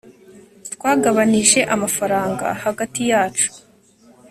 [0.73, 3.47] twagabanije amafaranga hagati yacu